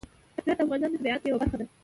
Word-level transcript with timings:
هرات 0.43 0.57
د 0.57 0.59
افغانستان 0.65 0.91
د 0.93 0.97
طبیعت 0.99 1.21
یوه 1.23 1.39
برخه 1.41 1.57
ده. 1.59 1.65